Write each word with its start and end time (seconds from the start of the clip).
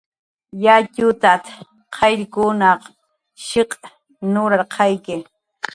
"Yatxutat"" 0.63 1.43
qayllkunaq 1.95 2.81
shiq' 3.47 3.73
nurarqayki" 4.31 5.15